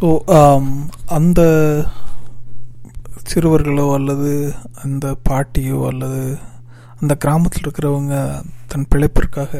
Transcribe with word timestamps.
So 0.00 0.10
um, 0.36 0.66
அந்த 1.06 1.40
சிறுவர்களோ 3.30 3.84
அல்லது 3.96 4.30
அந்த 4.82 5.06
பாட்டியோ 5.28 5.78
அல்லது 5.88 6.22
அந்த 7.00 7.14
கிராமத்தில் 7.14 7.64
இருக்கிறவங்க 7.64 8.14
தன் 8.66 8.86
பிழைப்பிற்காக 8.92 9.52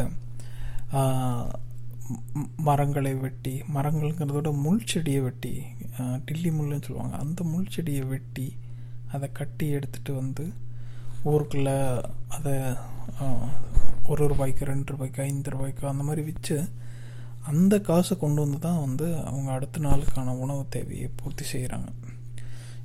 மரங்களை 2.69 3.13
வெட்டி 3.15 3.55
மரங்கள்ங்கிறத 3.77 4.37
விட 4.37 4.53
முள் 4.65 4.89
செடியை 4.93 5.21
வெட்டி 5.21 5.53
டில்லி 6.25 6.51
முள்ளுன்னு 6.51 6.87
சொல்லுவாங்க. 6.87 7.15
அந்த 7.25 7.41
முள் 7.45 7.71
செடியை 7.77 8.05
வெட்டி 8.15 8.49
அதை 9.13 9.29
கட்டி 9.33 9.69
எடுத்துகிட்டு 9.77 10.15
வந்து 10.23 10.47
ஊருக்குள்ளே 11.33 11.79
அதை 12.37 12.55
ஒரு 14.13 14.23
ரூபாய்க்கு 14.27 14.73
ரெண்டு 14.73 14.93
ரூபாய்க்கு 14.95 15.23
ஐந்து 15.23 15.55
ரூபாய்க்கு 15.57 15.93
அந்த 15.93 16.03
மாதிரி 16.03 16.25
விற்று 16.31 16.59
அந்த 17.51 17.75
காசை 17.89 18.15
கொண்டு 18.17 18.41
வந்து 18.45 18.59
தான் 18.67 18.83
வந்து 18.87 19.07
அவங்க 19.29 19.49
அடுத்த 19.57 19.81
நாளுக்கான 19.87 20.35
உணவு 20.45 20.63
தேவையை 20.75 21.09
பூர்த்தி 21.21 21.45
செய்கிறாங்க. 21.53 21.89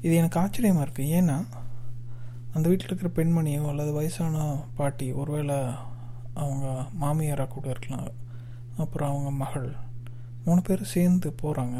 இது 0.03 0.13
எனக்கு 0.21 0.39
ஆச்சரியமாக 0.43 0.85
இருக்குது 0.85 1.13
ஏன்னா 1.19 1.37
அந்த 2.53 2.65
வீட்டில் 2.70 2.89
இருக்கிற 2.89 3.09
பெண்மணியோ 3.17 3.63
அல்லது 3.71 3.91
வயசான 3.97 4.43
பாட்டி 4.77 5.07
ஒருவேளை 5.21 5.57
அவங்க 6.43 6.65
மாமியாராக 7.01 7.49
கூட 7.55 7.65
இருக்கலாம். 7.73 8.07
அப்புறம் 8.83 9.11
அவங்க 9.11 9.29
மகள் 9.43 9.67
மூணு 10.45 10.61
பேர் 10.67 10.81
சேர்ந்து 10.93 11.27
போகிறாங்க 11.41 11.75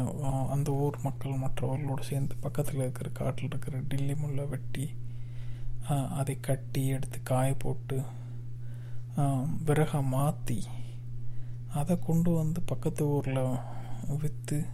அந்த 0.54 0.68
ஊர் 0.84 0.96
மக்கள் 1.04 1.42
மற்றவர்களோடு 1.42 2.04
சேர்ந்து 2.10 2.34
பக்கத்தில் 2.44 2.82
இருக்கிற 2.84 3.08
காட்டில் 3.18 3.50
இருக்கிற 3.50 3.80
டில்லி 3.90 4.14
முல்லை 4.22 4.44
வெட்டி 4.52 4.86
அதை 6.20 6.34
கட்டி 6.48 6.82
எடுத்து 6.94 7.18
காய 7.30 7.50
போட்டு 7.64 7.98
விறகை 9.68 10.00
மாற்றி 10.14 10.58
அதை 11.74 11.98
கொண்டு 11.98 12.30
வந்து 12.30 12.60
பக்கத்து 12.60 13.06
ஊரில் 13.06 13.42
விற்று 14.18 14.64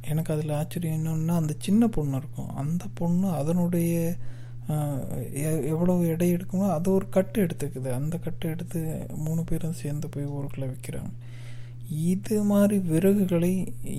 எனக்கு 0.00 0.34
அதில் 0.34 0.50
ஆச்சரியம் 0.50 1.04
என்னென்னா 1.04 1.32
அந்த 1.32 1.54
சின்ன 1.58 1.88
பொண்ணு 1.88 2.16
இருக்கும். 2.16 2.54
அந்த 2.54 2.84
பொண்ணு 2.94 3.30
அதனுடைய 3.30 4.16
எவ்வளோ 5.68 5.94
எ- 5.94 6.08
எடை 6.08 6.34
எடுக்குமோ 6.34 6.72
அது 6.72 6.92
ஒரு 6.92 7.08
கட்டு 7.08 7.46
எடுத்துக்குது. 7.46 7.90
அந்த 7.92 8.18
கட்டு 8.18 8.48
எடுத்து 8.48 8.80
மூணு 9.16 9.44
பேரும் 9.44 9.72
சேர்ந்து 9.72 10.08
போய் 10.08 10.26
ஊருக்குள்ளே 10.26 10.70
விற்கிறாங்க 10.70 11.12
இது 11.88 12.42
மாதிரி 12.42 12.90
விறகுகளை 12.90 13.52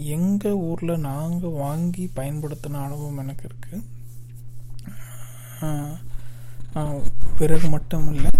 எங்கள் 0.05 0.52
ஊரில் 0.52 0.99
நாங்கள் 0.99 1.49
வாங்கி 1.49 2.11
பயன்படுத்தின 2.16 2.81
அனுபவம் 2.86 3.17
எனக்கு 3.17 3.47
இருக்குது 3.47 3.81
விறகு 7.39 7.70
மட்டும் 7.70 8.14
இல்லை 8.14 8.31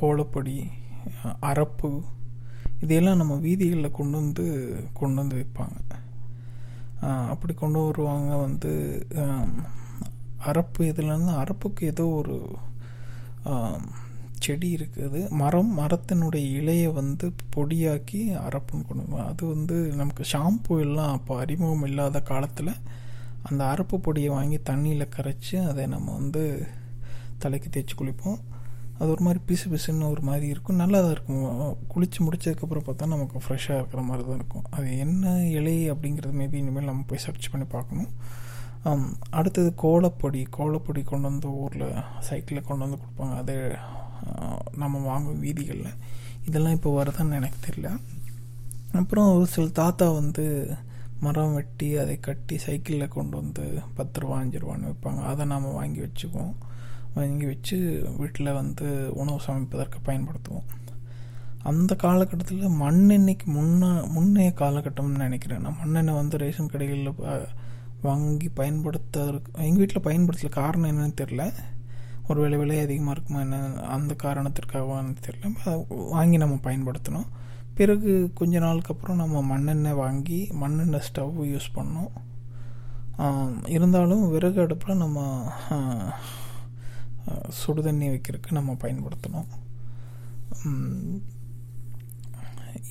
கோலப்பொடி 0.00 0.56
அரப்பு 1.50 1.90
இதையெல்லாம் 2.82 3.20
நம்ம 3.20 3.34
வீதிகளில் 3.46 3.96
கொண்டு 3.98 4.16
வந்து 4.20 4.44
கொண்டு 4.98 5.20
வந்து 5.22 5.38
வைப்பாங்க. 5.40 5.78
அப்படி 7.32 7.52
கொண்டு 7.54 7.80
வருவாங்க 7.86 8.32
வந்து 8.46 8.72
அரப்பு 10.50 10.80
இதுலேருந்து 10.90 11.32
அரப்புக்கு 11.42 11.82
ஏதோ 11.92 12.04
ஒரு 12.20 12.36
செடி 14.44 14.68
இருக்குது 14.76 15.20
மரம் 15.40 15.72
மரத்தினுடைய 15.78 16.44
இலையை 16.58 16.88
வந்து 17.00 17.26
பொடியாக்கி 17.54 18.20
அரப்புன்னு 18.46 18.86
கொண்டு 18.88 19.22
அது 19.30 19.42
வந்து 19.54 19.76
நமக்கு 20.00 20.24
ஷாம்பு 20.32 20.78
எல்லாம் 20.86 21.12
அப்போ 21.16 21.32
அறிமுகம் 21.42 21.86
இல்லாத 21.88 22.22
காலத்தில் 22.30 22.72
அந்த 23.48 23.60
அரப்பு 23.72 23.98
பொடியை 24.06 24.30
வாங்கி 24.36 24.58
தண்ணியில் 24.70 25.12
கரைச்சி 25.16 25.56
அதை 25.70 25.84
நம்ம 25.86 26.14
வந்து 26.20 26.44
தலைக்கு 27.42 27.68
தேய்ச்சி 27.68 27.94
குளிப்போம். 27.96 28.40
அது 29.00 29.10
ஒரு 29.14 29.22
மாதிரி 29.26 29.40
பிசு 29.48 29.66
பிசுன்னு 29.72 30.08
ஒரு 30.14 30.22
மாதிரி 30.28 30.46
இருக்கும். 30.54 30.80
நல்லா 30.82 30.98
தான் 31.04 31.14
இருக்கும். 31.16 31.44
குளித்து 31.92 32.18
முடிச்சதுக்கப்புறம் 32.26 32.86
பார்த்தா 32.88 33.06
நமக்கு 33.12 33.42
ஃப்ரெஷ்ஷாக 33.44 33.78
இருக்கிற 33.80 34.02
மாதிரி 34.08 34.24
தான் 34.28 34.40
இருக்கும். 34.40 34.66
அது 34.76 34.88
என்ன 35.04 35.32
இலை 35.58 35.76
அப்படிங்கிறது 35.92 36.34
மேபி 36.40 36.58
இனிமேல் 36.62 36.88
நம்ம 36.90 37.04
போய் 37.10 37.22
சர்ச் 37.26 37.50
பண்ணி 37.52 37.66
பார்க்கணும். 37.76 38.10
அடுத்தது 39.38 39.70
கோலப்பொடி. 39.84 40.42
கோலப்பொடி 40.58 41.02
கொண்டு 41.12 41.26
வந்து 41.30 41.48
ஊரில் 41.62 41.88
சைக்கிளில் 42.28 42.66
கொண்டு 42.68 42.84
வந்து 42.86 43.00
கொடுப்பாங்க. 43.02 43.34
அது 43.42 43.56
நம்ம 44.82 45.02
வாங்கும் 45.10 45.42
வீதிகளில். 45.46 45.96
இதெல்லாம் 46.48 46.76
இப்போ 46.78 46.90
வருதான்னு 46.98 47.38
எனக்கு 47.40 47.58
தெரியல. 47.66 47.90
அப்புறம் 49.00 49.28
ஒரு 49.34 49.46
சில 49.56 49.66
தாத்தா 49.82 50.06
வந்து 50.20 50.44
மரம் 51.20 51.54
வெட்டி 51.54 51.88
அதை 51.96 52.16
கட்டி 52.20 52.58
சைக்கிளில் 52.58 53.14
கொண்டு 53.16 53.36
வந்து 53.36 53.64
பத்து 53.94 54.20
ரூபா 54.20 54.36
அஞ்சு 54.38 54.58
ரூபான்னு 54.58 54.90
வைப்பாங்க 54.90 55.22
அதை 55.32 55.46
நாம் 55.46 55.72
வாங்கி 55.72 56.00
வச்சுக்குவோம். 56.00 56.54
வாங்கி 57.14 57.46
வச்சு 57.46 57.76
வீட்டில் 58.18 58.52
வந்து 58.52 58.88
உணவு 59.14 59.40
சமைப்பதற்கு 59.46 59.98
பயன்படுத்துவோம். 60.04 60.68
அந்த 61.62 61.94
காலகட்டத்தில் 61.94 62.80
மண்ணெண்ணெய்க்கு 62.82 63.48
முன்ன 63.56 63.88
முன்னைய 64.16 64.50
காலகட்டம்னு 64.60 65.24
நினைக்கிறேன். 65.24 65.60
நான் 65.60 65.78
மண்ணெண்ணெய் 65.80 66.20
வந்து 66.20 66.38
ரேஷன் 66.38 66.72
கடைகளில் 66.74 67.44
வாங்கி 68.02 68.48
பயன்படுத்துறதுக்கு 68.56 69.50
எங்கள் 69.66 69.82
வீட்டில் 69.82 70.06
பயன்படுத்தல. 70.08 70.48
காரணம் 70.48 70.90
என்னன்னு 70.90 71.18
தெரில 71.20 71.44
ஒரு 72.28 72.40
வேலை 72.40 72.58
விலை 72.58 72.78
அதிகமாக 72.80 73.14
இருக்குமா 73.16 73.40
என்ன 73.40 73.56
அந்த 73.96 74.14
காரணத்திற்காகவான்னு 74.22 75.14
தெரியல. 75.26 75.84
வாங்கி 76.10 76.36
நம்ம 76.36 76.58
பயன்படுத்தினோம் 76.62 77.28
பிறகு 77.74 78.10
கொஞ்ச 78.34 78.58
நாளுக்கு 78.58 78.92
அப்புறம் 78.94 79.16
நம்ம 79.16 79.42
மண்ணெண்ணெய் 79.42 80.00
வாங்கி 80.02 80.40
மண்ணெண்ணெய் 80.62 81.06
ஸ்டவ் 81.08 81.38
யூஸ் 81.52 81.74
பண்ணோம். 81.74 82.12
இருந்தாலும் 83.74 84.24
விறகு 84.30 84.60
அடுப்பில் 84.60 85.02
நம்ம 85.04 85.18
சுடுதண்ணி 87.60 88.06
வைக்கிறதுக்கு 88.12 88.56
நம்ம 88.58 88.76
பயன்படுத்தணும். 88.82 89.50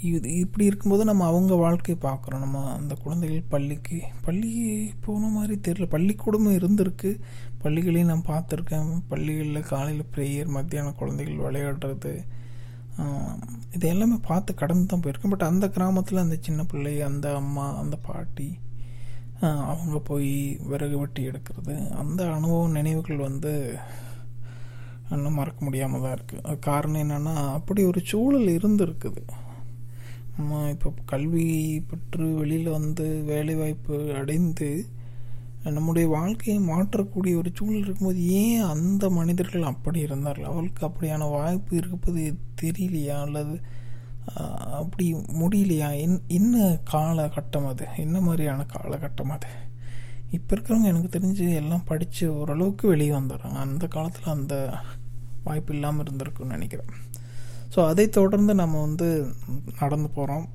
இது 0.09 0.29
இப்படி 0.43 0.65
இருக்கும்போது 0.65 1.03
நம்ம 1.05 1.25
அவங்க 1.25 1.53
வாழ்க்கையை 1.55 1.97
பார்க்குறோம். 2.03 2.43
நம்ம 2.45 2.59
அந்த 2.73 2.93
குழந்தைகள் 2.95 3.49
பள்ளிக்கு 3.49 3.99
பள்ளி 4.25 4.51
போன 5.05 5.27
மாதிரி 5.27 5.55
தெரியல. 5.67 5.87
பள்ளிக்கூடமும் 5.95 6.57
இருந்திருக்கு. 6.59 7.11
பள்ளிகளையும் 7.63 8.11
நான் 8.11 8.29
பார்த்துருக்கேன். 8.31 8.91
பள்ளிகளில் 9.07 9.69
காலையில் 9.71 10.11
ப்ரேயர் 10.15 10.53
மத்தியானம் 10.57 10.99
குழந்தைகள் 11.01 11.43
விளையாடுறது 11.45 12.13
இது 13.75 13.85
எல்லாமே 13.93 14.17
பார்த்து 14.29 14.51
கடந்து 14.61 14.85
தான் 14.85 15.01
போயிருக்கேன். 15.03 15.33
பட் 15.33 15.49
அந்த 15.49 15.65
கிராமத்தில் 15.75 16.23
அந்த 16.23 16.37
சின்ன 16.47 16.61
பிள்ளை 16.71 16.93
அந்த 17.09 17.27
அம்மா 17.41 17.65
அந்த 17.81 17.95
பாட்டி 18.07 18.47
அவங்க 19.71 19.97
போய் 20.09 20.31
விறகு 20.69 20.95
வெட்டி 21.01 21.21
எடுக்கிறது 21.29 21.75
அந்த 22.01 22.21
அனுபவம் 22.37 22.77
நினைவுகள் 22.77 23.27
வந்து 23.27 23.53
இன்னும் 25.15 25.37
மறக்க 25.39 25.59
முடியாமல் 25.65 26.03
தான் 26.05 26.15
இருக்குது 26.17 26.43
அது 26.47 26.57
காரணம் 26.69 27.03
என்னென்னா 27.03 27.35
அப்படி 27.57 27.81
ஒரு 27.91 28.01
சூழல் 28.11 28.49
இருந்திருக்குது. 28.57 29.21
நம்ம 30.35 30.59
இப்போ 30.73 30.89
கல்வி 31.11 31.47
பெற்று 31.89 32.25
வெளியில் 32.41 32.75
வந்து 32.77 33.05
வேலைவாய்ப்பு 33.31 33.95
அடைந்து 34.19 34.69
நம்முடைய 35.75 36.05
வாழ்க்கையை 36.15 36.57
மாற்றக்கூடிய 36.69 37.33
ஒரு 37.39 37.49
சூழல் 37.57 37.85
இருக்கும்போது 37.85 38.19
ஏன் 38.41 38.61
அந்த 38.73 39.03
மனிதர்கள் 39.17 39.71
அப்படி 39.71 39.99
இருந்தார்கள்? 39.99 40.49
அவளுக்கு 40.51 40.81
அப்படியான 40.87 41.27
வாய்ப்பு 41.31 41.73
இருப்பது 41.81 42.23
தெரியலையா? 42.61 43.17
அல்லது 43.25 43.55
அப்படி 44.79 45.05
முடியலையா? 45.41 45.89
என் 46.03 46.17
என்ன 46.37 46.55
காலகட்டம் 46.91 47.67
அது? 47.71 47.85
என்ன 48.05 48.17
மாதிரியான 48.27 48.65
காலகட்டம் 48.75 49.33
அது? 49.35 49.51
இப்போ 50.37 50.51
இருக்கிறவங்க 50.55 50.89
எனக்கு 50.93 51.11
தெரிஞ்சு 51.17 51.45
எல்லாம் 51.61 51.87
படித்து 51.91 52.25
ஓரளவுக்கு 52.39 52.85
வெளியே 52.87 53.13
வந்துடுறாங்க. 53.19 53.59
அந்த 53.67 53.85
காலத்தில் 53.95 54.35
அந்த 54.37 54.55
வாய்ப்பு 55.47 55.73
இல்லாமல் 55.75 56.03
இருந்திருக்குன்னு 56.05 56.55
நினைக்கிறேன். 56.57 56.91
ஸோ 57.73 57.79
அதை 57.91 58.05
தொடர்ந்து 58.19 58.53
நம்ம 58.61 58.81
வந்து 58.87 59.07
நடந்து 59.81 60.09
போகிறோம் 60.09 60.45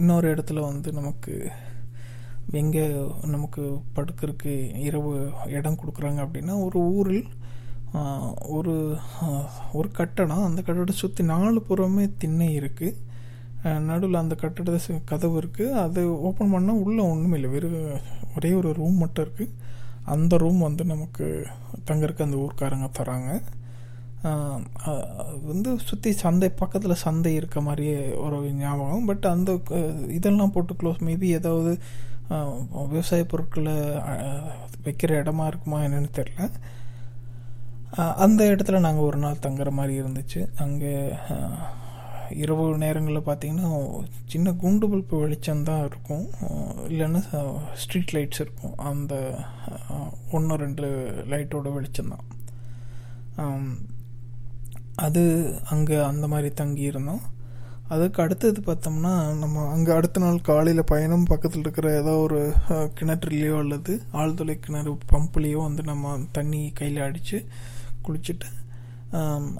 இன்னொரு 0.00 0.26
இடத்துல 0.34 0.60
வந்து 0.70 0.88
நமக்கு 0.92 1.32
எங்கே 2.60 2.84
நமக்கு 3.34 3.62
படுக்கிறதுக்கு 3.96 4.52
இரவு 4.88 5.12
இடம் 5.58 5.80
கொடுக்குறாங்க 5.80 6.20
அப்படின்னா 6.26 6.54
ஒரு 6.66 6.78
ஊரில் 6.98 7.24
ஒரு 8.56 8.74
ஒரு 9.72 9.88
கட்டடம் 9.98 10.46
அந்த 10.48 10.60
கட்டடத்தை 10.62 10.96
சுற்றி 10.96 11.22
நாலு 11.32 11.60
புறமே 11.68 12.04
திண்ணை 12.22 12.48
இருக்குது 12.60 13.04
நடுவில் 13.88 14.22
அந்த 14.22 14.34
கட்டடத்தை 14.42 14.96
கதவு 15.04 15.36
இருக்குது 15.40 15.76
அது 15.84 16.00
ஓப்பன் 16.28 16.52
பண்ணால் 16.54 16.82
உள்ளே 16.84 17.02
ஒன்றுமே 17.12 17.36
இல்லை. 17.38 17.50
வெறும் 17.54 18.00
ஒரே 18.36 18.50
ஒரு 18.52 18.70
ரூம் 18.72 18.98
மட்டும் 19.02 19.24
இருக்குது 19.26 19.54
அந்த 20.14 20.36
ரூம் 20.42 20.60
வந்து 20.66 20.84
நமக்கு 20.84 21.24
தங்கறதுக்கு 21.90 22.26
அந்த 22.26 22.36
ஊர்க்காரங்க 22.44 22.88
தராங்க. 22.98 23.30
வந்து 25.50 25.70
சுற்றி 25.88 26.10
சந்தை 26.22 26.48
பக்கத்தில் 26.60 27.02
சந்தை 27.04 27.32
இருக்க 27.34 27.60
மாதிரியே 27.60 27.98
ஒரு 28.24 28.38
ஞாபகம். 28.62 29.06
பட் 29.10 29.26
அந்த 29.34 29.50
இதெல்லாம் 30.18 30.52
போட்டு 30.56 30.74
க்ளோஸ் 30.82 31.02
மேபி 31.08 31.28
ஏதாவது 31.38 31.72
விவசாய 32.92 33.24
பொருட்களை 33.32 33.76
வைக்கிற 34.86 35.10
இடமா 35.22 35.44
இருக்குமா 35.50 35.78
என்னன்னு 35.86 36.10
தெரில 36.18 36.48
அந்த 38.24 38.40
இடத்துல 38.52 38.78
நாங்கள் 38.84 39.06
ஒரு 39.08 39.18
நாள் 39.24 39.44
தங்குற 39.44 39.68
மாதிரி 39.76 39.94
இருந்துச்சு. 40.00 40.40
அங்கே 40.64 40.92
இரவு 42.42 42.64
நேரங்களில் 42.82 43.26
பார்த்தீங்கன்னா 43.28 43.68
சின்ன 44.32 44.52
குண்டு 44.62 44.86
பல்பு 44.92 45.20
வெளிச்சம் 45.22 45.66
தான் 45.68 45.84
இருக்கும். 45.88 46.24
இல்லைன்னா 46.90 47.20
ஸ்ட்ரீட் 47.82 48.14
லைட்ஸ் 48.16 48.42
இருக்கும். 48.44 48.74
அந்த 48.90 49.14
ஒன்று 50.38 50.60
ரெண்டு 50.64 50.88
லைட்டோட 51.32 51.72
வெளிச்சம் 51.76 52.12
தான். 52.14 52.26
அது 55.06 55.22
அங்கே 55.74 55.96
அந்த 56.10 56.26
மாதிரி 56.32 56.50
தங்கியிருந்தோம். 56.62 57.24
அதுக்கு 57.88 58.22
அடுத்தது 58.22 58.60
பார்த்தோம்னா 58.60 59.12
நம்ம 59.38 59.66
அங்கே 59.70 59.92
அடுத்த 59.92 60.20
நாள் 60.20 60.40
காலையில் 60.40 60.84
பயணம் 60.84 61.24
பக்கத்தில் 61.24 61.60
இருக்கிற 61.60 62.00
ஏதோ 62.00 62.12
ஒரு 62.16 62.52
கிணற்றுலையோ 62.68 63.58
அல்லது 63.58 64.02
ஆழ்துளை 64.12 64.54
கிணறு 64.60 64.98
பம்புலேயோ 65.12 65.60
வந்து 65.62 65.82
நம்ம 65.82 66.18
தண்ணி 66.32 66.70
கையில் 66.74 67.00
அடித்து 67.00 67.38
குளிச்சுட்டு 68.08 68.48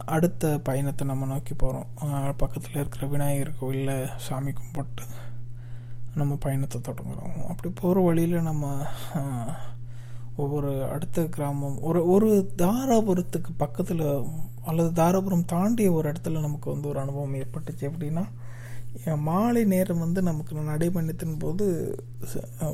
அடுத்த 0.05 0.61
பயணத்தை 0.65 1.07
நம்ம 1.07 1.27
நோக்கி 1.27 1.55
போகிறோம் 1.55 2.37
பக்கத்தில் 2.37 2.75
இருக்கிற 2.75 3.07
விநாயகர் 3.07 3.59
கோயிலில் 3.59 4.09
சாமி 4.17 4.53
கும்பிட்டு 4.53 5.05
நம்ம 6.15 6.35
பயணத்தை 6.35 6.81
தொடங்குறோம். 6.81 7.47
அப்படி 7.49 7.73
போகிற 7.75 8.01
வழியில் 8.01 8.41
நம்ம 8.41 8.75
ஒவ்வொரு 10.43 10.71
அடுத்த 10.95 11.25
கிராமம் 11.37 11.79
ஒரு 11.89 12.01
ஒரு 12.15 12.31
தாராபுரத்துக்கு 12.63 13.53
பக்கத்தில் 13.63 14.05
அல்லது 14.69 14.91
தாராபுரம் 15.01 15.49
தாண்டிய 15.53 15.89
ஒரு 15.99 16.07
இடத்துல 16.11 16.41
நமக்கு 16.47 16.69
வந்து 16.75 16.91
ஒரு 16.93 16.99
அனுபவம் 17.05 17.39
ஏற்பட்டுச்சு 17.43 17.87
எப்படின்னா 17.89 18.25
மாலை 19.29 19.63
நேரம் 19.73 20.03
வந்து 20.05 20.21
நமக்கு 20.29 20.53
நடைபயணத்தின் 20.69 21.41
போது 21.43 21.65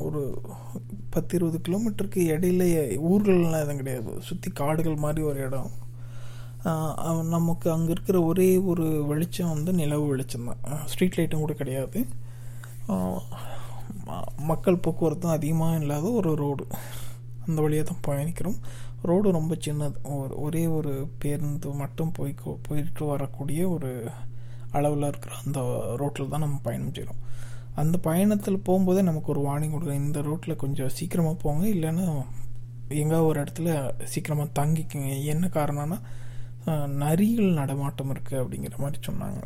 ஒரு 0.07 0.21
பத்து 1.15 1.33
இருபது 1.39 1.59
கிலோமீட்டருக்கு 1.67 2.21
இடையில 2.35 2.63
ஊர்கள்லாம் 3.11 3.63
எதுவும் 3.63 3.81
கிடையாது. 3.81 4.13
சுற்றி 4.29 4.51
காடுகள் 4.61 5.03
மாதிரி 5.05 5.23
ஒரு 5.31 5.41
இடம். 5.47 5.71
நமக்கு 7.35 7.69
அங்கே 7.75 7.93
இருக்கிற 7.95 8.19
ஒரே 8.31 8.49
ஒரு 8.73 8.87
வெளிச்சம் 9.11 9.53
வந்து 9.55 9.73
நிலவு 9.81 10.05
வெளிச்சம் 10.13 10.49
தான். 10.51 10.85
ஸ்ட்ரீட் 10.93 11.19
லைட்டும் 11.19 11.45
கூட 11.45 11.55
கிடையாது. 11.63 12.01
மக்கள் 14.51 14.83
போக்குவரத்தும் 14.85 15.37
அதிகமாக 15.39 15.81
இல்லாத 15.83 16.07
ஒரு 16.21 16.31
ரோடு. 16.43 16.67
அந்த 17.47 17.59
வழியாக 17.65 17.87
தான் 17.91 18.05
பயணிக்கிறோம். 18.09 18.59
ரோடு 19.11 19.37
ரொம்ப 19.39 19.55
சின்னது. 19.67 19.97
ஒரு 20.19 20.35
ஒரே 20.45 20.65
ஒரு 20.79 20.93
பேருந்து 21.23 21.71
மட்டும் 21.83 22.13
போய் 22.19 22.35
போயிட்டு 22.69 23.05
வரக்கூடிய 23.13 23.63
ஒரு 23.77 23.91
அளவில் 24.79 25.09
இருக்கிற 25.11 25.33
அந்த 25.45 25.61
ரோட்டில் 26.03 26.33
தான் 26.35 26.45
நம்ம 26.47 26.59
பயணம் 26.67 26.95
செய்கிறோம் 26.97 27.21
அந்த 27.81 27.97
பயணத்தில் 28.07 28.65
போகும்போதே 28.69 29.03
நமக்கு 29.09 29.31
ஒரு 29.35 29.41
வார்னிங் 29.47 29.75
கொடுக்குறோம் 29.75 30.03
இந்த 30.05 30.21
ரோட்டில் 30.29 30.61
கொஞ்சம் 30.63 30.95
சீக்கிரமாக 30.99 31.37
போங்க. 31.45 31.63
இல்லைன்னா 31.75 32.07
எங்கே 33.03 33.19
ஒரு 33.29 33.37
இடத்துல 33.43 33.69
சீக்கிரமாக 34.13 34.49
தங்கிக்குங்க. 34.59 35.13
என்ன 35.33 35.45
காரணம்னா 35.59 35.99
நரிகள் 37.03 37.59
நடமாட்டம் 37.61 38.11
இருக்குது 38.15 38.41
அப்படிங்கிற 38.43 38.77
மாதிரி 38.85 38.99
சொன்னாங்க. 39.09 39.41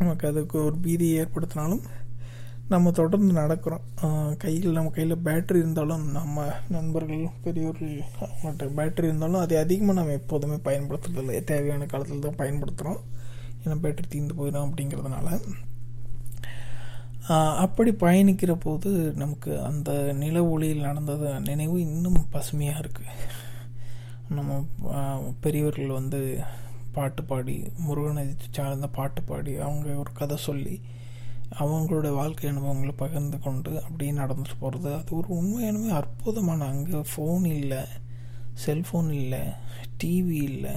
நமக்கு 0.00 0.24
அதுக்கு 0.30 0.56
ஒரு 0.66 0.76
பீதியை 0.84 1.14
ஏற்படுத்தினாலும் 1.22 1.82
நம்ம 2.72 2.90
தொடர்ந்து 2.98 3.32
நடக்கிறோம். 3.40 3.84
கையில் 4.42 4.74
நம்ம 4.76 4.90
கையில் 4.96 5.22
பேட்டரி 5.26 5.60
இருந்தாலும் 5.62 6.02
நம்ம 6.16 6.44
நண்பர்கள் 6.74 7.22
பெரியோர்கள் 7.44 7.94
அவங்கள்ட்ட 8.24 8.66
பேட்டரி 8.78 9.08
இருந்தாலும் 9.10 9.42
அதை 9.44 9.56
அதிகமாக 9.62 9.96
நம்ம 9.98 10.16
எப்போதுமே 10.20 10.56
பயன்படுத்துறதில்ல 10.68 11.38
தேவையான 11.50 11.86
காலத்தில் 11.92 12.26
தான் 12.26 12.40
பயன்படுத்துகிறோம் 12.42 13.00
ஏன்னா 13.62 13.76
பேட்டரி 13.84 14.08
தீர்ந்து 14.14 14.36
போயிடும் 14.40 14.66
அப்படிங்கிறதுனால. 14.66 15.30
அப்படி 17.64 17.90
பயணிக்கிற 18.04 18.52
போது 18.66 18.90
நமக்கு 19.22 19.50
அந்த 19.70 19.90
நில 20.20 20.44
ஒளியில் 20.52 20.86
நடந்தது 20.88 21.26
நினைவு 21.48 21.76
இன்னும் 21.86 22.20
பசுமையாக 22.36 22.82
இருக்குது 22.82 23.16
நம்ம 24.36 24.52
பெரியவர்கள் 25.40 25.98
வந்து 25.98 26.20
பாட்டு 26.96 27.22
பாடி 27.24 27.56
முருகனை 27.86 28.24
சார்ந்த 28.56 28.88
பாட்டு 28.98 29.20
பாடி 29.22 29.52
அவங்க 29.66 29.88
ஒரு 30.04 30.12
கதை 30.20 30.36
சொல்லி 30.48 30.76
அவங்களோட 31.62 32.08
வாழ்க்கை 32.18 32.46
அனுபவங்களை 32.50 32.94
பகிர்ந்து 32.96 33.38
கொண்டு 33.38 33.70
அப்படியே 33.84 34.12
நடந்துட்டு 34.12 34.56
போகிறது 34.60 34.90
அது 34.98 35.16
ஒரு 35.18 35.28
உண்மையானவே 35.38 35.90
அற்புதமான 36.00 36.66
அங்கே 36.72 37.00
ஃபோன் 37.12 37.46
இல்லை 37.54 37.80
செல்ஃபோன் 38.64 39.10
இல்லை 39.22 39.42
டிவி 40.00 40.38
இல்லை. 40.50 40.74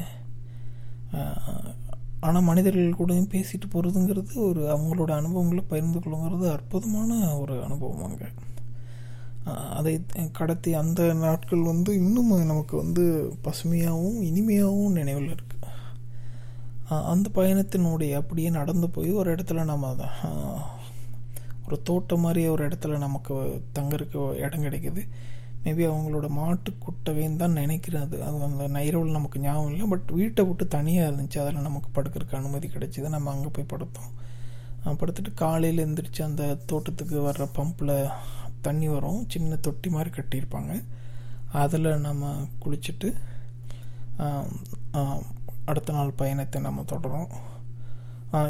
ஆனால் 2.26 2.48
மனிதர்கள் 2.50 3.00
கூடயும் 3.00 3.32
பேசிட்டு 3.34 3.68
போகிறதுங்கிறது 3.70 4.34
ஒரு 4.50 4.62
அவங்களோட 4.74 5.12
அனுபவங்களை 5.12 5.64
பகிர்ந்து 5.72 6.00
கொள்ளுங்கிறது 6.00 6.48
அற்புதமான 6.56 7.20
ஒரு 7.42 7.56
அனுபவம் 7.68 8.06
அங்கே. 8.08 8.30
அதை 9.78 9.94
கடத்தி 10.40 10.72
அந்த 10.82 11.02
நாட்கள் 11.24 11.70
வந்து 11.72 11.92
இன்னும் 12.02 12.34
நமக்கு 12.52 12.76
வந்து 12.84 13.04
பசுமையாகவும் 13.46 14.20
இனிமையாகவும் 14.30 14.98
நினைவில் 15.00 15.32
இருக்குது 15.36 15.61
அந்த 17.12 17.28
பயணத்தினுடைய 17.36 18.14
அப்படியே 18.22 18.50
நடந்து 18.50 18.90
போய் 18.90 19.12
ஒரு 19.12 19.30
இடத்துல 19.36 19.64
நம்ம 19.64 19.90
அதை 19.90 20.08
ஒரு 21.66 21.78
தோட்டம் 21.84 22.24
மாதிரி 22.26 22.42
ஒரு 22.48 22.68
இடத்துல 22.68 22.98
நமக்கு 22.98 23.34
தங்கறதுக்கு 23.80 24.22
இடம் 24.36 24.64
கிடைக்குது. 24.64 25.02
மேபி 25.64 25.84
அவங்களோட 25.90 26.28
மாட்டு 26.30 26.72
குட்டகைன்னு 26.86 27.36
தான் 27.36 27.52
நினைக்கிறேன் 27.52 28.02
அது. 28.02 28.18
அது 28.24 28.44
அந்த 28.44 28.68
நைரவில் 28.68 29.18
நமக்கு 29.18 29.40
ஞாபகம் 29.40 29.72
இல்லை. 29.72 29.88
பட் 29.88 30.10
வீட்டை 30.12 30.46
விட்டு 30.46 30.66
தனியாக 30.68 31.10
இருந்துச்சு. 31.12 31.38
அதில் 31.38 31.68
நமக்கு 31.68 31.90
படுக்கிறதுக்கு 31.98 32.40
அனுமதி 32.40 32.68
கிடைச்சிது. 32.68 33.08
நம்ம 33.16 33.32
அங்கே 33.32 33.50
போய் 33.58 33.72
படுத்தோம். 33.74 34.12
படுத்துட்டு 35.00 35.32
காலையில் 35.34 35.84
எழுந்திரிச்சு 35.86 36.22
அந்த 36.22 36.44
தோட்டத்துக்கு 36.66 37.18
வர்ற 37.28 37.46
பம்பில் 37.58 37.96
தண்ணி 38.62 38.88
வரும். 38.88 39.22
சின்ன 39.30 39.56
தொட்டி 39.56 39.90
மாதிரி 39.90 40.12
கட்டியிருப்பாங்க. 40.18 40.74
அதில் 41.64 41.92
நம்ம 42.00 42.34
குளிச்சுட்டு 42.66 43.10
அடுத்த 45.66 45.94
நாள் 45.94 46.20
பயணத்தை 46.22 46.60
நம்ம 46.62 46.84
தொடரும். 46.84 47.30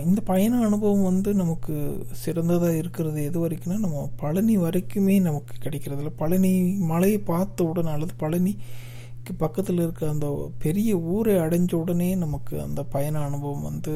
இந்த 0.08 0.20
பயண 0.22 0.54
அனுபவம் 0.66 1.08
வந்து 1.10 1.30
நமக்கு 1.34 1.76
சிறந்ததாக 2.24 2.80
இருக்கிறது 2.82 3.20
எது 3.30 3.38
வரைக்கும்னா 3.44 3.78
நம்ம 3.86 4.02
பழனி 4.16 4.56
வரைக்குமே 4.58 5.16
நமக்கு 5.22 5.54
கிடைக்கிறதில்ல. 5.64 6.12
பழனி 6.16 6.52
மலையை 6.92 7.20
பார்த்த 7.32 7.64
உடனே 7.64 7.92
அல்லது 7.92 8.14
பழனிக்கு 8.20 9.34
பக்கத்தில் 9.38 9.82
இருக்க 9.82 10.10
அந்த 10.10 10.28
பெரிய 10.58 10.92
ஊரை 11.14 11.36
அடைஞ்ச 11.36 11.74
உடனே 11.76 12.10
நமக்கு 12.16 12.56
அந்த 12.62 12.84
பயண 12.96 13.16
அனுபவம் 13.20 13.68
வந்து 13.72 13.96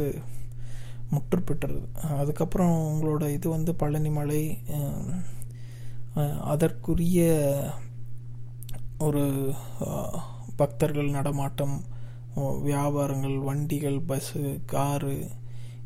முற்று 1.09 1.39
பெற்றுறது 1.39 1.87
அதுக்கப்புறம் 2.19 2.75
உங்களோட 2.91 3.23
இது 3.29 3.47
வந்து 3.49 3.71
பழனி 3.75 4.09
மலை 4.09 4.43
அதற்குரிய 6.43 7.19
ஒரு 8.97 9.23
பக்தர்கள் 10.55 11.15
நடமாட்டம் 11.17 11.75
வியாபாரங்கள் 12.35 13.35
வண்டிகள் 13.39 13.99
பஸ்ஸு 14.07 14.59
காரு 14.65 15.15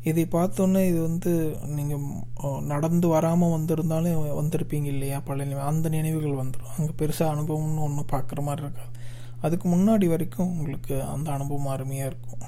இதை 0.02 0.26
பார்த்தோன்னே 0.30 0.82
இது 0.88 1.00
வந்து 1.02 1.32
நீங்கள் 1.66 2.64
நடந்து 2.64 3.08
வராமல் 3.08 3.54
வந்திருந்தாலும் 3.56 4.38
வந்திருப்பீங்க 4.38 4.84
இல்லையா 4.84 5.20
பழைய 5.24 5.62
அந்த 5.62 5.88
நினைவுகள் 5.88 6.40
வந்துடும் 6.42 6.74
அங்கே 6.76 6.92
பெருசாக 7.00 7.34
அனுபவம்னு 7.34 7.86
ஒன்றும் 7.88 8.12
பார்க்குற 8.12 8.42
மாதிரி 8.42 8.64
இருக்காது. 8.66 8.92
அதுக்கு 9.40 9.66
முன்னாடி 9.68 10.06
வரைக்கும் 10.08 10.48
உங்களுக்கு 10.48 11.02
அந்த 11.02 11.30
அனுபவம் 11.30 11.66
அருமையாக 11.66 12.10
இருக்கும். 12.10 12.42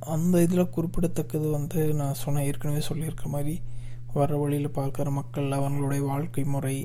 அந்த 0.00 0.42
இதில் 0.42 0.70
குறிப்பிடத்தக்கது 0.70 1.50
வந்து 1.50 1.94
நான் 1.94 2.14
சொன்ன 2.14 2.44
ஏற்கனவே 2.44 2.80
சொல்லியிருக்க 2.80 3.28
மாதிரி 3.28 3.54
வர 4.12 4.36
வழியில் 4.36 4.76
பார்க்குற 4.78 5.10
மக்கள் 5.10 5.48
அவங்களுடைய 5.50 6.02
வாழ்க்கை 6.06 6.44
முறை 6.44 6.76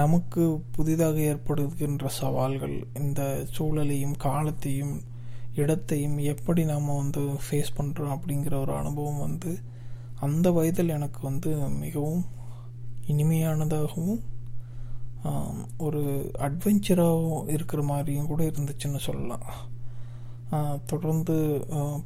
நமக்கு 0.00 0.44
புதிதாக 0.72 1.16
ஏற்படுகின்ற 1.30 2.08
சவால்கள் 2.20 2.76
இந்த 3.00 3.20
சூழலையும் 3.56 4.16
காலத்தையும் 4.16 4.94
இடத்தையும் 5.54 6.16
எப்படி 6.32 6.62
நாம் 6.64 6.88
வந்து 6.96 7.22
ஃபேஸ் 7.44 7.76
பண்ணுறோம் 7.76 8.14
அப்படிங்கிற 8.14 8.54
ஒரு 8.60 8.72
அனுபவம் 8.74 9.20
வந்து 9.26 9.52
அந்த 10.26 10.46
வயதில் 10.50 10.94
எனக்கு 10.96 11.20
வந்து 11.22 11.50
மிகவும் 11.84 12.24
இனிமையானதாகவும் 13.06 14.20
ஒரு 15.86 16.02
அட்வென்ச்சராகவும் 16.46 17.48
இருக்கிற 17.48 17.82
மாதிரியும் 17.82 18.30
கூட 18.32 18.42
இருந்துச்சுன்னு 18.50 19.00
சொல்லலாம். 19.08 19.46
தொடர்ந்து 20.86 21.36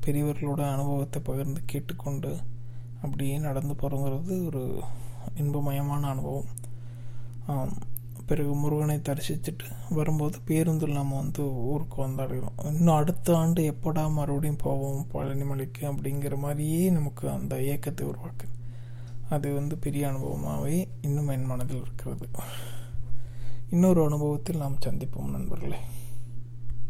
பெரியவர்களோட 0.04 0.62
அனுபவத்தை 0.74 1.20
பகிர்ந்து 1.24 1.60
கேட்டுக்கொண்டு 1.72 2.32
அப்படியே 3.02 3.34
நடந்து 3.48 3.74
போகிறோங்கிறது 3.74 4.34
ஒரு 4.46 4.62
இன்பமயமான 5.42 6.02
அனுபவம். 6.14 6.50
பிறகு 8.26 8.54
முருகனை 8.54 8.96
தரிசிச்சுட்டு 8.96 9.66
வரும்போது 9.90 10.38
பேருந்தில் 10.44 10.92
நம்ம 10.92 11.16
வந்து 11.16 11.52
ஊருக்கு 11.52 12.06
வந்தாடுகிறோம் 12.06 12.64
இன்னும் 12.64 12.94
அடுத்த 12.94 13.36
ஆண்டு 13.36 13.62
எப்படா 13.70 14.12
மறுபடியும் 14.12 14.56
போவோம் 14.56 15.06
பழனிமலைக்கு 15.12 15.80
அப்படிங்கிற 15.80 16.38
மாதிரியே 16.38 16.90
நமக்கு 16.90 17.30
அந்த 17.30 17.56
ஏக்கத்தை 17.56 18.12
உருவாக்குது 18.12 18.54
அது 19.28 19.54
வந்து 19.54 19.78
பெரிய 19.78 20.08
அனுபவமாகவே 20.08 20.88
இன்னும் 21.02 21.28
என் 21.28 21.44
மனதில் 21.44 21.80
இருக்கிறது. 21.80 22.28
இன்னொரு 23.70 24.04
அனுபவத்தில் 24.04 24.56
நாம் 24.56 24.78
சந்திப்போம் 24.86 25.30
நண்பர்களே. 25.30 25.76